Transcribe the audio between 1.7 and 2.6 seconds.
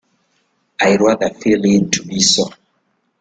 to be so.